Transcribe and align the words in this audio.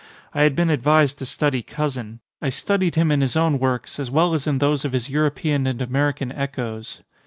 I 0.33 0.41
had 0.41 0.55
been 0.55 0.71
advised 0.71 1.19
to 1.19 1.27
study 1.27 1.61
Cousin. 1.61 2.21
I 2.41 2.49
studied 2.49 2.95
him 2.95 3.11
in 3.11 3.21
his 3.21 3.35
own 3.37 3.59
works 3.59 3.99
as 3.99 4.09
well 4.09 4.33
as 4.33 4.47
in 4.47 4.57
those 4.57 4.83
of 4.83 4.93
his 4.93 5.11
European 5.11 5.67
and 5.67 5.79
American 5.79 6.31
echoes. 6.31 7.03